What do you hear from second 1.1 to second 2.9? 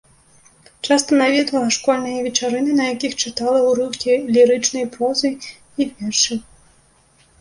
наведвала школьныя вечарыны, на